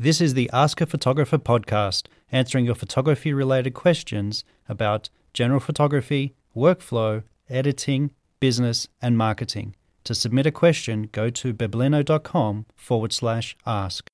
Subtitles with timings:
[0.00, 6.36] This is the Ask a Photographer podcast, answering your photography related questions about general photography,
[6.54, 9.74] workflow, editing, business, and marketing.
[10.04, 14.08] To submit a question, go to bebleno.com forward slash ask.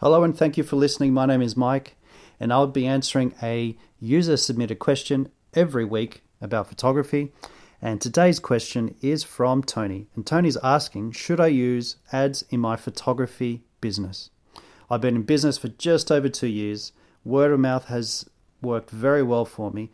[0.00, 1.14] Hello, and thank you for listening.
[1.14, 1.94] My name is Mike,
[2.40, 7.30] and I'll be answering a user submitted question every week about photography.
[7.84, 10.06] And today's question is from Tony.
[10.14, 14.30] And Tony's asking Should I use ads in my photography business?
[14.88, 16.92] I've been in business for just over two years.
[17.24, 19.90] Word of mouth has worked very well for me.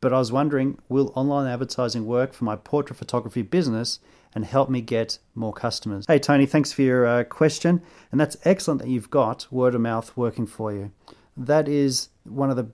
[0.00, 4.00] But I was wondering will online advertising work for my portrait photography business
[4.34, 6.06] and help me get more customers?
[6.08, 7.80] Hey, Tony, thanks for your uh, question.
[8.10, 10.90] And that's excellent that you've got word of mouth working for you.
[11.36, 12.70] That is one of the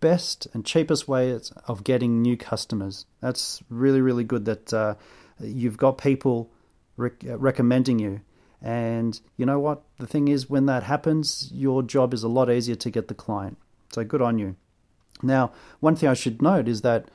[0.00, 3.06] best and cheapest way of getting new customers.
[3.20, 4.94] That's really, really good that uh,
[5.40, 6.50] you've got people
[6.96, 8.20] rec- recommending you.
[8.62, 9.82] And you know what?
[9.98, 13.14] The thing is, when that happens, your job is a lot easier to get the
[13.14, 13.56] client.
[13.92, 14.56] So good on you.
[15.22, 17.10] Now, one thing I should note is that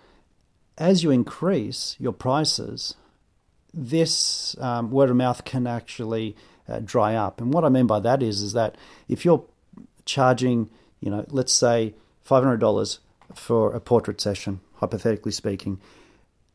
[0.78, 2.96] as you increase your prices,
[3.74, 6.36] this um, word of mouth can actually
[6.68, 7.40] uh, dry up.
[7.40, 8.76] And what I mean by that is, is that
[9.08, 9.46] if you're
[10.06, 11.94] charging, you know, let's say
[12.28, 13.00] $500
[13.34, 15.80] for a portrait session, hypothetically speaking.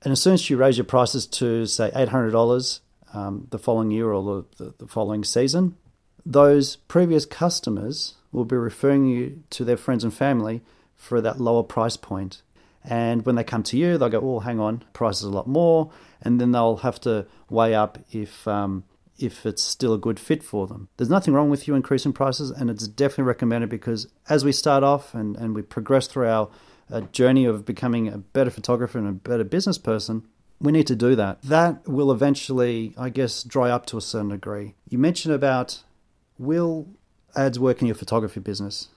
[0.03, 2.81] And as soon as you raise your prices to, say, $800
[3.13, 5.77] um, the following year or the, the following season,
[6.25, 10.63] those previous customers will be referring you to their friends and family
[10.95, 12.43] for that lower price point.
[12.85, 15.47] And when they come to you, they'll go, "Oh, hang on, price is a lot
[15.47, 15.91] more,"
[16.23, 18.85] and then they'll have to weigh up if um,
[19.21, 20.89] if it's still a good fit for them.
[20.97, 24.83] There's nothing wrong with you increasing prices, and it's definitely recommended because as we start
[24.83, 26.49] off and, and we progress through our
[26.91, 30.27] uh, journey of becoming a better photographer and a better business person,
[30.61, 31.41] we need to do that.
[31.43, 34.75] That will eventually, I guess, dry up to a certain degree.
[34.89, 35.83] You mentioned about
[36.39, 36.89] will
[37.37, 38.89] ads work in your photography business?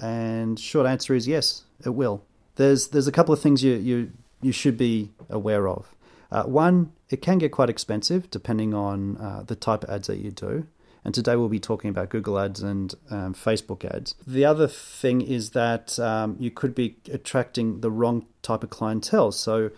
[0.00, 2.24] And short answer is yes, it will.
[2.56, 5.94] There's there's a couple of things you you you should be aware of.
[6.32, 10.16] Uh, one, it can get quite expensive depending on uh, the type of ads that
[10.16, 10.66] you do.
[11.04, 14.14] And today we'll be talking about Google Ads and um, Facebook ads.
[14.26, 19.32] The other thing is that um, you could be attracting the wrong type of clientele.
[19.32, 19.70] So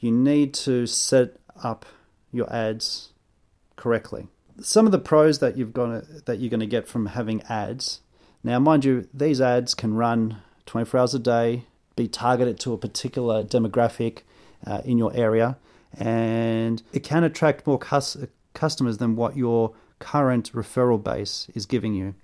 [0.00, 1.86] you need to set up
[2.30, 3.10] your ads
[3.76, 4.26] correctly.
[4.60, 8.00] Some of the pros that you've got that you're going to get from having ads.
[8.44, 11.64] Now, mind you, these ads can run 24 hours a day,
[11.96, 14.22] be targeted to a particular demographic
[14.66, 15.56] uh, in your area
[15.98, 18.16] and it can attract more cus-
[18.54, 22.14] customers than what your current referral base is giving you.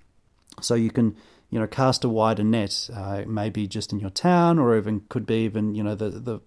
[0.61, 1.17] So you can,
[1.51, 5.27] you know, cast a wider net, uh, maybe just in your town, or even could
[5.27, 6.41] be even, you know, the the,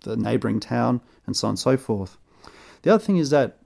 [0.00, 2.18] the neighboring town, and so on and so forth.
[2.82, 3.58] The other thing is that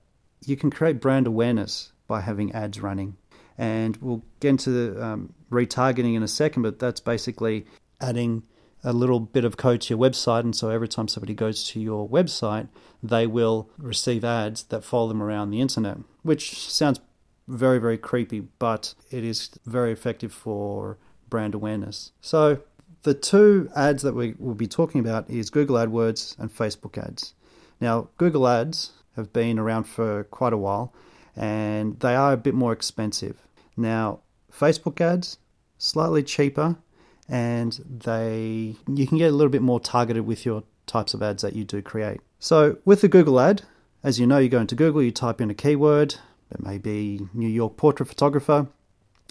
[0.46, 3.16] you can create brand awareness by having ads running,
[3.58, 6.62] and we'll get into um, retargeting in a second.
[6.62, 7.66] But that's basically
[8.00, 8.44] adding
[8.82, 11.80] a little bit of code to your website, and so every time somebody goes to
[11.80, 12.68] your website,
[13.02, 17.00] they will receive ads that follow them around the internet, which sounds
[17.46, 20.98] very, very creepy, but it is very effective for
[21.28, 22.12] brand awareness.
[22.20, 22.62] So,
[23.02, 27.34] the two ads that we will be talking about is Google AdWords and Facebook ads.
[27.80, 30.92] Now, Google Ads have been around for quite a while
[31.34, 33.38] and they are a bit more expensive.
[33.76, 34.20] Now,
[34.52, 35.38] Facebook ads
[35.78, 36.76] slightly cheaper
[37.30, 41.42] and they you can get a little bit more targeted with your types of ads
[41.42, 42.20] that you do create.
[42.40, 43.62] So with the Google ad,
[44.02, 46.16] as you know, you go into Google, you type in a keyword,
[46.50, 48.66] it may be New York portrait photographer,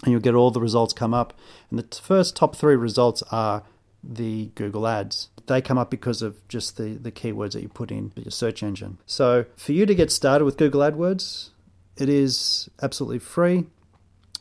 [0.02, 1.34] and you'll get all the results come up.
[1.68, 3.64] And the first top three results are
[4.02, 5.28] the Google ads.
[5.46, 8.62] They come up because of just the, the keywords that you put in your search
[8.62, 8.98] engine.
[9.04, 11.50] So for you to get started with Google AdWords,
[11.96, 13.66] it is absolutely free.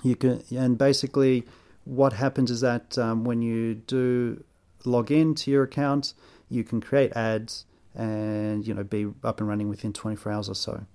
[0.02, 1.46] You can and basically
[1.90, 4.44] what happens is that um, when you do
[4.86, 6.14] log in to your account,
[6.48, 10.54] you can create ads and you know be up and running within 24 hours or
[10.54, 10.86] so.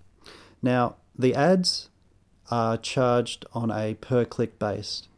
[0.62, 1.88] Now the ads
[2.48, 5.08] are charged on a per click base,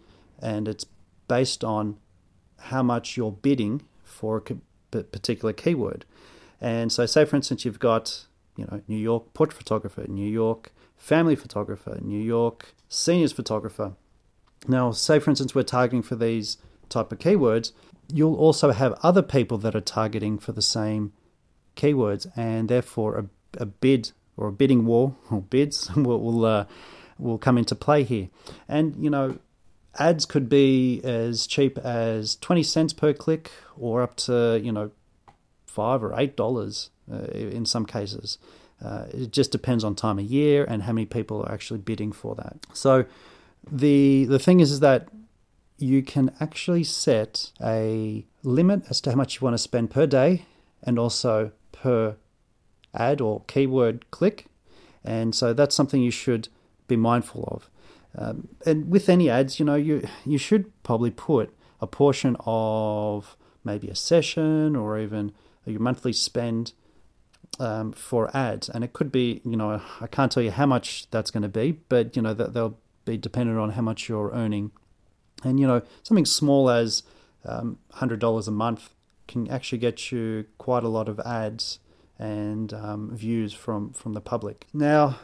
[0.40, 0.86] and it's
[1.28, 1.98] based on
[2.58, 4.42] how much you're bidding for
[4.92, 6.06] a particular keyword.
[6.58, 8.24] And so, say for instance, you've got
[8.56, 13.92] you know New York portrait photographer, New York family photographer, New York seniors photographer
[14.68, 16.58] now, say for instance, we're targeting for these
[16.88, 17.72] type of keywords,
[18.12, 21.12] you'll also have other people that are targeting for the same
[21.76, 26.66] keywords, and therefore a, a bid or a bidding war or bids will will, uh,
[27.18, 28.28] will come into play here.
[28.68, 29.38] And you know,
[29.98, 34.90] ads could be as cheap as twenty cents per click, or up to you know
[35.66, 38.38] five or eight dollars uh, in some cases.
[38.84, 42.12] Uh, it just depends on time of year and how many people are actually bidding
[42.12, 42.58] for that.
[42.74, 43.06] So
[43.70, 45.08] the the thing is, is that
[45.78, 50.06] you can actually set a limit as to how much you want to spend per
[50.06, 50.46] day
[50.82, 52.16] and also per
[52.94, 54.46] ad or keyword click.
[55.04, 56.48] And so that's something you should
[56.88, 57.70] be mindful of.
[58.18, 63.36] Um, and with any ads, you know, you you should probably put a portion of
[63.62, 65.32] maybe a session or even
[65.66, 66.72] your monthly spend
[67.58, 71.10] um, for ads, and it could be, you know, I can't tell you how much
[71.10, 74.72] that's going to be, but you know they'll be dependent on how much you're earning,
[75.42, 77.02] and you know something small as
[77.46, 78.90] um, hundred dollars a month
[79.26, 81.78] can actually get you quite a lot of ads
[82.18, 84.66] and um, views from from the public.
[84.74, 85.18] Now,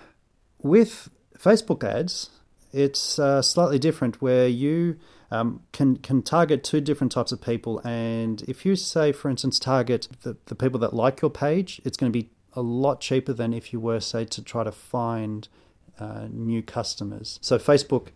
[0.62, 2.30] with Facebook ads,
[2.72, 4.98] it's uh, slightly different where you
[5.30, 7.80] um, can can target two different types of people.
[7.80, 11.96] And if you say, for instance, target the, the people that like your page, it's
[11.96, 15.48] going to be a lot cheaper than if you were, say, to try to find
[15.98, 17.38] uh, new customers.
[17.42, 18.08] So Facebook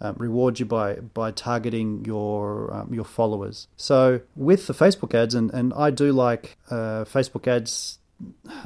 [0.00, 3.68] um, rewards you by by targeting your um, your followers.
[3.76, 7.98] So with the Facebook ads, and, and I do like uh, Facebook ads.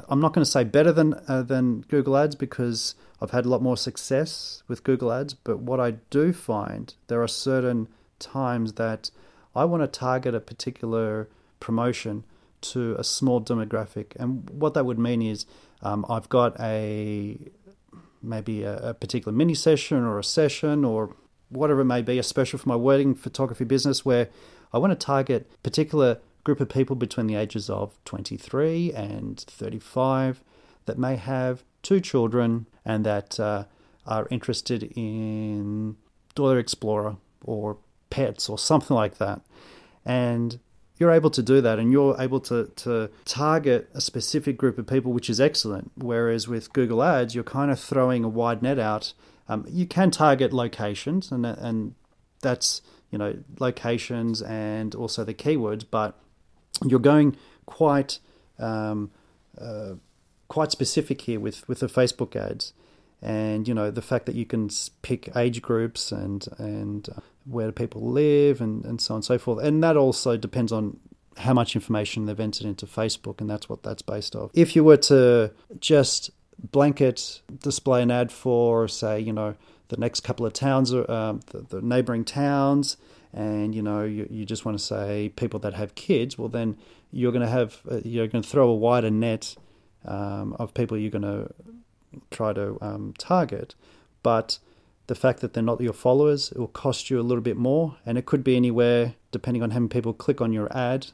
[0.08, 3.49] I'm not going to say better than uh, than Google Ads because I've had a
[3.49, 7.87] lot more success with Google Ads, but what I do find there are certain
[8.19, 9.12] times that
[9.55, 11.28] I want to target a particular
[11.61, 12.25] promotion
[12.62, 15.46] to a small demographic, and what that would mean is
[15.82, 17.38] um, I've got a
[18.25, 21.15] maybe a, a particular mini session or a session or
[21.49, 24.29] whatever it may be, a special for my wedding photography business where
[24.73, 30.43] I want to target particular group of people between the ages of 23 and 35
[30.87, 33.65] that may have two children and that uh,
[34.06, 35.97] are interested in
[36.35, 37.79] Dora the Explorer or
[38.11, 39.41] pets or something like that.
[40.05, 40.59] And
[40.96, 44.87] you're able to do that and you're able to, to target a specific group of
[44.87, 45.91] people, which is excellent.
[45.96, 49.12] Whereas with Google Ads, you're kind of throwing a wide net out.
[49.49, 51.94] Um, you can target locations, and, and
[52.41, 52.81] that's
[53.11, 56.19] you know locations and also the keywords, but
[56.85, 57.37] you're going
[57.67, 58.20] quite
[58.58, 59.11] um,
[59.61, 59.94] uh,
[60.49, 62.73] quite specific here with with the Facebook ads,
[63.20, 64.70] and you know the fact that you can
[65.02, 69.38] pick age groups and and uh, where people live and and so on and so
[69.38, 70.99] forth, and that also depends on
[71.38, 74.50] how much information they've entered into Facebook, and that's what that's based off.
[74.55, 76.31] If you were to just
[76.70, 79.56] blanket display an ad for, say, you know,
[79.88, 82.96] the next couple of towns, um, the, the neighboring towns,
[83.32, 86.76] and you know you, you just want to say people that have kids, well then
[87.11, 89.56] you're going to have uh, you're going to throw a wider net
[90.05, 91.52] um, of people you're going to
[92.31, 93.75] try to um, target.
[94.23, 94.58] But
[95.06, 97.97] the fact that they're not your followers, it will cost you a little bit more,
[98.06, 101.09] and it could be anywhere depending on how many people click on your ad.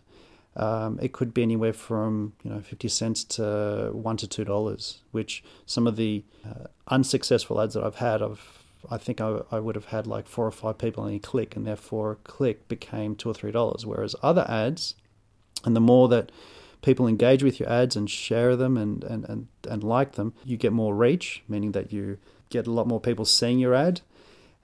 [0.56, 5.00] Um, it could be anywhere from you know fifty cents to one to two dollars.
[5.10, 8.60] Which some of the uh, unsuccessful ads that I've had, I've
[8.90, 11.56] I think I, I would have had like four or five people on a click,
[11.56, 13.86] and therefore a click became two or three dollars.
[13.86, 14.94] Whereas other ads,
[15.64, 16.30] and the more that
[16.82, 20.56] people engage with your ads and share them and, and, and, and like them, you
[20.56, 22.18] get more reach, meaning that you
[22.48, 24.00] get a lot more people seeing your ad.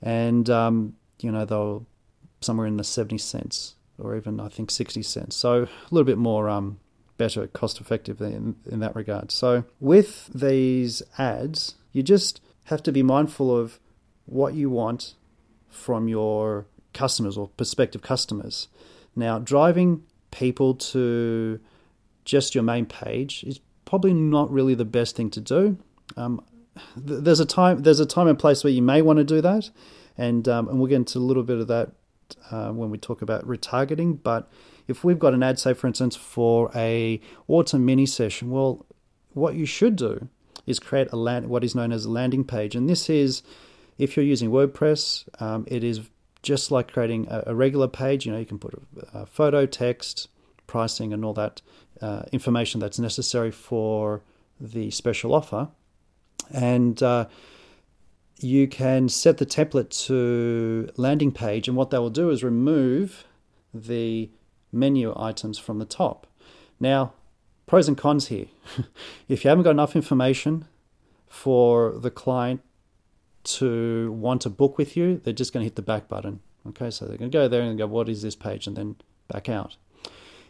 [0.02, 1.86] And, um, you know, they'll
[2.40, 5.36] somewhere in the 70 cents or even, I think, 60 cents.
[5.36, 6.78] So a little bit more um,
[7.16, 9.30] better, cost effective in, in that regard.
[9.32, 13.78] So with these ads, you just have to be mindful of
[14.26, 15.14] what you want
[15.70, 18.69] from your customers or prospective customers.
[19.14, 21.60] Now, driving people to
[22.26, 25.78] just your main page is probably not really the best thing to do.
[26.18, 26.44] Um,
[26.94, 29.40] th- there's a time there's a time and place where you may want to do
[29.40, 29.70] that,
[30.18, 31.92] and um, and we'll get into a little bit of that
[32.50, 34.22] uh, when we talk about retargeting.
[34.22, 34.50] But
[34.86, 37.18] if we've got an ad, say for instance, for a
[37.48, 38.84] autumn mini session, well,
[39.32, 40.28] what you should do
[40.66, 43.42] is create a land, what is known as a landing page, and this is
[43.98, 46.00] if you're using WordPress, um, it is
[46.42, 48.26] just like creating a, a, regular page.
[48.26, 50.28] You know, you can put a, a photo, text,
[50.66, 51.62] pricing, and all that
[52.00, 54.22] uh, information that's necessary for
[54.60, 55.69] the special offer.
[56.53, 57.26] And uh,
[58.41, 63.24] you can set the template to landing page, and what that will do is remove
[63.72, 64.31] the
[64.72, 66.26] menu items from the top.
[66.79, 67.12] Now,
[67.67, 68.46] pros and cons here.
[69.29, 70.67] if you haven't got enough information
[71.26, 72.60] for the client
[73.44, 76.41] to want to book with you, they're just going to hit the back button.
[76.69, 78.67] Okay, so they're going to go there and go, What is this page?
[78.67, 78.96] and then
[79.29, 79.76] back out.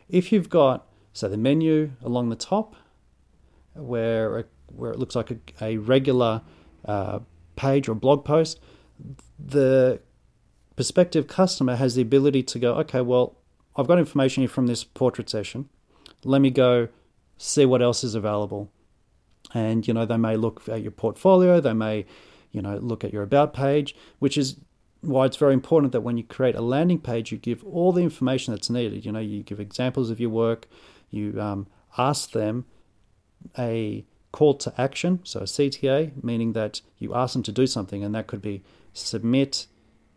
[0.08, 0.86] If you've got
[1.16, 2.76] so the menu along the top,
[3.72, 6.42] where where it looks like a, a regular
[6.84, 7.20] uh,
[7.56, 8.60] page or blog post,
[9.38, 9.98] the
[10.76, 13.34] prospective customer has the ability to go, okay, well,
[13.76, 15.70] I've got information here from this portrait session.
[16.22, 16.88] Let me go
[17.38, 18.70] see what else is available.
[19.54, 22.04] And you know, they may look at your portfolio, they may,
[22.52, 24.56] you know, look at your about page, which is
[25.00, 28.02] why it's very important that when you create a landing page, you give all the
[28.02, 29.06] information that's needed.
[29.06, 30.68] You know, you give examples of your work,
[31.10, 32.66] you um, ask them
[33.58, 38.04] a call to action, so a CTA, meaning that you ask them to do something,
[38.04, 39.66] and that could be submit,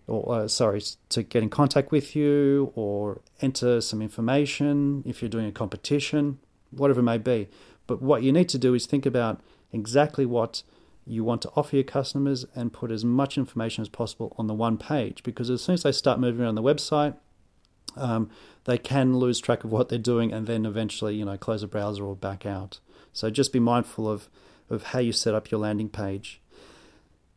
[0.07, 5.29] or uh, sorry, to get in contact with you, or enter some information if you're
[5.29, 6.39] doing a competition,
[6.71, 7.47] whatever it may be.
[7.87, 9.41] But what you need to do is think about
[9.71, 10.63] exactly what
[11.05, 14.53] you want to offer your customers and put as much information as possible on the
[14.53, 17.15] one page because as soon as they start moving around the website,
[17.99, 18.29] um,
[18.65, 21.67] they can lose track of what they're doing and then eventually, you know, close the
[21.67, 22.79] browser or back out.
[23.13, 24.29] So just be mindful of,
[24.69, 26.41] of how you set up your landing page.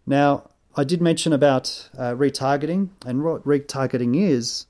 [0.07, 4.67] Now, I did mention about uh, retargeting, and what retargeting is,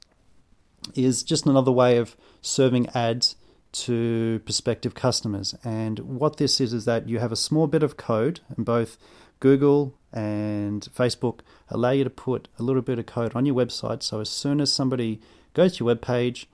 [0.94, 3.36] is just another way of serving ads
[3.72, 5.54] to prospective customers.
[5.64, 8.98] And what this is is that you have a small bit of code, and both
[9.40, 14.02] Google and Facebook allow you to put a little bit of code on your website.
[14.02, 15.20] So as soon as somebody
[15.54, 16.48] goes to your web page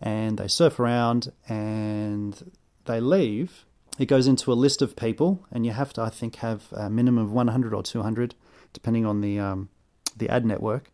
[0.00, 2.52] and they surf around and
[2.86, 3.64] they leave,
[3.98, 6.88] it goes into a list of people, and you have to, I think, have a
[6.88, 8.34] minimum of 100 or 200,
[8.72, 9.68] depending on the um,
[10.16, 10.90] the ad network.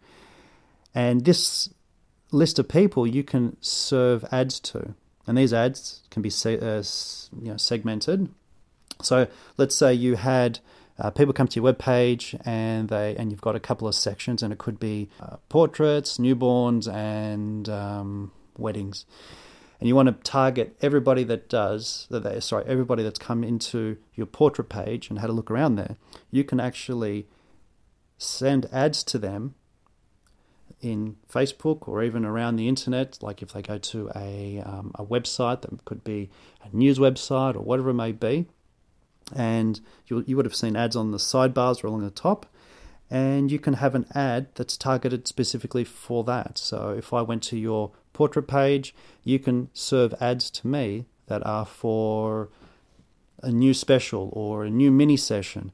[0.94, 1.68] And this
[2.32, 4.94] list of people you can serve ads to
[5.26, 6.82] and these ads can be uh,
[7.40, 8.28] you know, segmented.
[9.02, 10.60] So let's say you had
[10.99, 13.95] uh, people come to your web page and they and you've got a couple of
[13.95, 19.05] sections, and it could be uh, portraits, newborns, and um, weddings.
[19.79, 22.23] And you want to target everybody that does that.
[22.23, 25.97] They, sorry, everybody that's come into your portrait page and had a look around there.
[26.31, 27.26] You can actually
[28.17, 29.55] send ads to them
[30.81, 35.05] in Facebook or even around the internet, like if they go to a, um, a
[35.05, 36.31] website that could be
[36.62, 38.47] a news website or whatever it may be,
[39.35, 42.47] and you, you would have seen ads on the sidebars or along the top,
[43.11, 46.59] and you can have an ad that's targeted specifically for that.
[46.59, 51.45] So if I went to your portrait page, you can serve ads to me that
[51.47, 52.49] are for
[53.42, 55.73] a new special or a new mini session.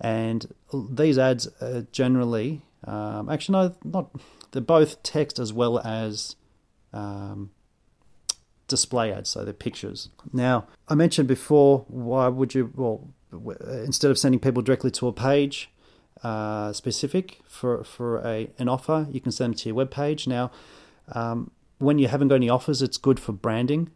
[0.00, 4.10] And these ads are generally, um, actually, no, not
[4.50, 6.36] they're both text as well as
[6.92, 7.50] um,
[8.76, 10.08] display ads, so they're pictures.
[10.32, 12.98] Now, I mentioned before, why would you, well,
[13.90, 15.70] instead of sending people directly to a page
[16.22, 20.26] uh, specific for, for a, an offer, you can send them to your web page.
[20.26, 20.50] Now,
[21.20, 23.90] um, when you haven't got any offers, it's good for branding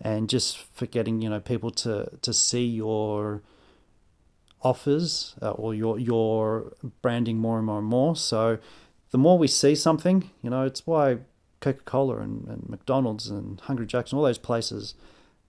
[0.00, 3.42] and just for getting you know people to, to see your
[4.62, 8.16] offers uh, or your your branding more and more and more.
[8.16, 8.58] So
[9.10, 11.18] the more we see something, you know, it's why
[11.60, 14.94] Coca Cola and, and, McDonald's and Hungry Jack's and all those places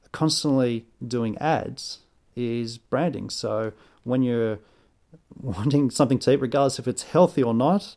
[0.05, 1.99] are constantly doing ads
[2.35, 3.29] is branding.
[3.29, 3.73] So
[4.03, 4.59] when you're
[5.41, 7.95] wanting something to eat, regardless if it's healthy or not,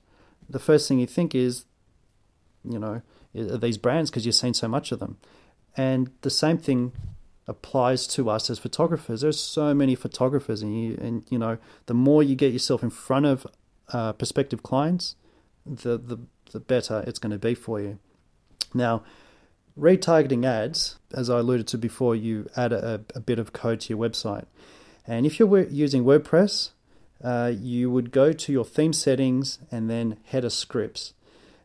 [0.48, 1.64] the first thing you think is,
[2.68, 3.02] you know,
[3.34, 5.16] these brands because you've seen so much of them.
[5.76, 6.92] And the same thing
[7.46, 9.22] applies to us as photographers.
[9.22, 12.90] There's so many photographers, and you and you know, the more you get yourself in
[12.90, 13.46] front of
[13.92, 15.16] uh, prospective clients,
[15.66, 16.18] the, the,
[16.52, 17.98] the better it's going to be for you.
[18.74, 19.02] Now,
[19.78, 23.88] retargeting ads, as I alluded to before, you add a, a bit of code to
[23.90, 24.46] your website.
[25.06, 26.70] And if you're using WordPress,
[27.22, 31.14] uh, you would go to your theme settings and then header scripts.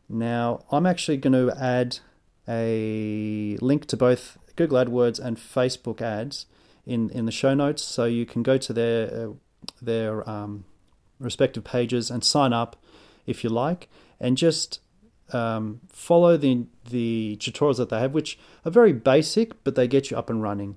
[0.08, 1.98] Now, I'm actually going to add
[2.48, 6.46] a link to both Google AdWords and Facebook ads
[6.86, 9.32] in, in the show notes, so you can go to their uh,
[9.82, 10.64] their um,
[11.20, 12.76] respective pages and sign up
[13.28, 14.80] if you like, and just
[15.32, 20.10] um, follow the the tutorials that they have, which are very basic, but they get
[20.10, 20.76] you up and running.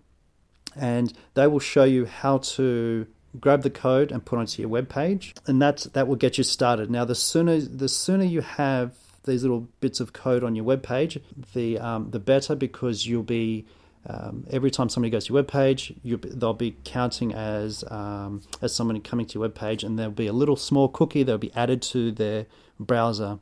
[0.76, 3.08] And they will show you how to
[3.40, 6.44] grab the code and put onto your web page, and that's that will get you
[6.44, 6.90] started.
[6.90, 10.84] Now, the sooner the sooner you have these little bits of code on your web
[10.84, 11.20] page,
[11.54, 13.66] the um, the better because you'll be
[14.08, 18.74] um, every time somebody goes to your web page, they'll be counting as um, as
[18.74, 21.54] somebody coming to your web page, and there'll be a little small cookie that'll be
[21.54, 22.48] added to their
[22.80, 23.40] browser,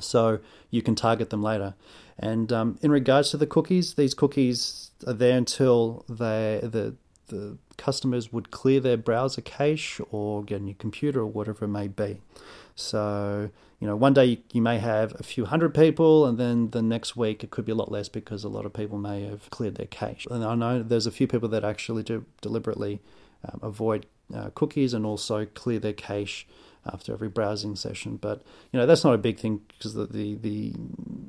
[0.00, 1.74] so you can target them later.
[2.18, 6.96] And um, in regards to the cookies, these cookies are there until they the
[7.28, 11.68] the customers would clear their browser cache or get a new computer or whatever it
[11.68, 12.20] may be.
[12.78, 16.70] So you know, one day you, you, may have a few hundred people, and then
[16.70, 19.24] the next week it could be a lot less because a lot of people may
[19.24, 20.26] have cleared their cache.
[20.30, 23.00] And I know there's a few people that actually do deliberately
[23.44, 26.46] um, avoid uh, cookies and also clear their cache
[26.86, 28.16] after every browsing session.
[28.16, 28.42] But
[28.72, 30.72] you know that's not a big thing because the, the, the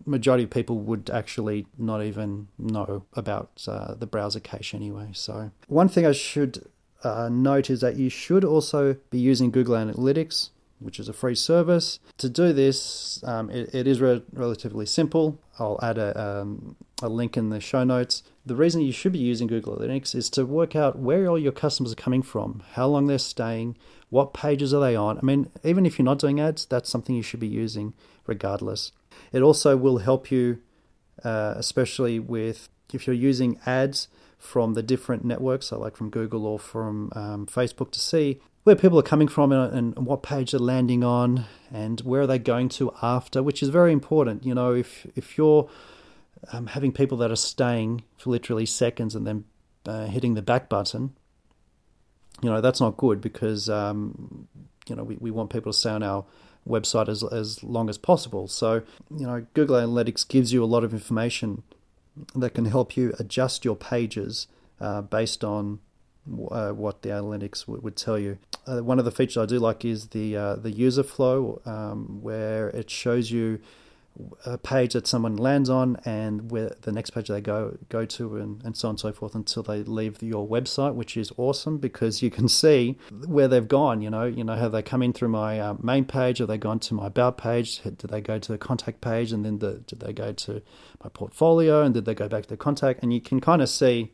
[0.06, 5.10] majority of people would actually not even know about uh, the browser cache anyway.
[5.14, 6.68] So one thing I should
[7.04, 10.50] uh, note is that you should also be using Google Analytics
[10.80, 12.00] which is a free service.
[12.18, 15.40] To do this, um, it, it is re- relatively simple.
[15.60, 18.24] I'll add a, um, a link in the show notes.
[18.46, 21.52] The reason you should be using Google Analytics is to work out where all your
[21.52, 23.78] customers are coming from, how long they're staying,
[24.10, 25.18] what pages are they on.
[25.18, 27.94] I mean, even if you're not doing ads, that's something you should be using
[28.26, 28.92] regardless.
[29.32, 30.60] It also will help you,
[31.24, 34.08] uh, especially with if you're using ads
[34.40, 38.76] from the different networks, so like from Google or from um, Facebook, to see where
[38.76, 42.40] people are coming from and, and, what page they're landing on and where are they
[42.40, 44.46] going to after, which is very important.
[44.46, 45.70] You know, if if you're
[46.54, 49.44] um, having people that are staying for literally seconds and then
[49.86, 51.16] uh, hitting the back button,
[52.42, 54.48] you know that's not good because um,
[54.88, 56.26] you know we, we want people to stay on our
[56.68, 58.48] website as as long as possible.
[58.48, 58.84] So
[59.16, 61.64] you know Google Analytics gives you a lot of information
[62.36, 64.48] that can help you adjust your pages
[64.80, 65.80] uh, based on
[66.52, 68.38] uh, what the analytics w- would tell you.
[68.68, 72.22] Uh, one of the features I do like is the uh, the user flow, um,
[72.22, 73.60] where it shows you
[74.46, 78.38] a page that someone lands on and where the next page they go go to
[78.38, 81.78] and, and so on and so forth until they leave your website which is awesome
[81.78, 82.98] because you can see
[83.28, 86.06] where they've gone you know you know have they come in through my uh, main
[86.06, 86.40] page?
[86.40, 87.82] Have they gone to my about page?
[87.82, 89.32] Did they go to the contact page?
[89.32, 90.62] And then the, did they go to
[91.04, 91.84] my portfolio?
[91.84, 93.02] And did they go back to the contact?
[93.04, 94.12] And you can kind of see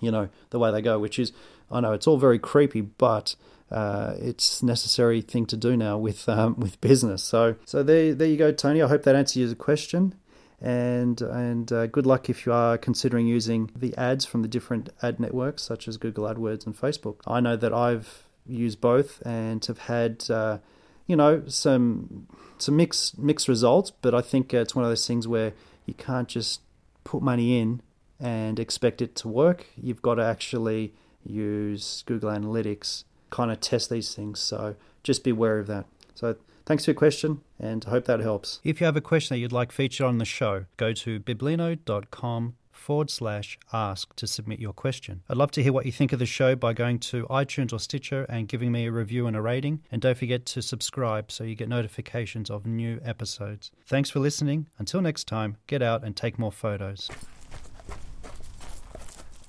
[0.00, 1.30] you know the way they go which is
[1.70, 3.36] i know it's all very creepy but
[3.72, 7.24] uh, it's necessary thing to do now with um, with business.
[7.24, 8.82] So so there there you go, Tony.
[8.82, 10.14] I hope that answers your question.
[10.60, 14.90] And and uh, good luck if you are considering using the ads from the different
[15.02, 17.16] ad networks such as Google AdWords and Facebook.
[17.26, 20.58] I know that I've used both and have had uh,
[21.06, 25.26] you know some some mixed mixed results, but I think it's one of those things
[25.26, 25.54] where
[25.86, 26.60] you can't just
[27.04, 27.80] put money in
[28.20, 29.66] and expect it to work.
[29.76, 34.38] You've got to actually use Google Analytics kind of test these things.
[34.38, 35.86] So just be aware of that.
[36.14, 38.60] So thanks for your question and hope that helps.
[38.62, 42.54] If you have a question that you'd like featured on the show, go to biblino.com
[42.70, 45.22] forward slash ask to submit your question.
[45.28, 47.78] I'd love to hear what you think of the show by going to iTunes or
[47.78, 49.82] Stitcher and giving me a review and a rating.
[49.90, 53.70] And don't forget to subscribe so you get notifications of new episodes.
[53.86, 54.66] Thanks for listening.
[54.78, 57.08] Until next time, get out and take more photos.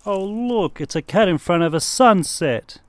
[0.06, 2.80] Oh, look, it's a cat in front of a sunset.